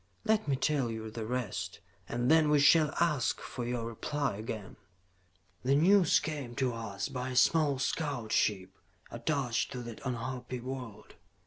Let 0.25 0.47
me 0.47 0.55
tell 0.55 0.89
you 0.89 1.11
the 1.11 1.27
rest, 1.27 1.79
and 2.09 2.31
then 2.31 2.49
we 2.49 2.57
shall 2.59 2.91
ask 2.99 3.39
for 3.39 3.63
your 3.63 3.85
reply 3.85 4.37
again. 4.37 4.77
"The 5.61 5.75
news 5.75 6.19
came 6.19 6.55
to 6.55 6.73
us 6.73 7.07
by 7.07 7.29
a 7.29 7.35
small 7.35 7.77
scout 7.77 8.31
ship 8.31 8.71
attached 9.11 9.71
to 9.73 9.83
that 9.83 10.03
unhappy 10.03 10.59
world. 10.59 11.17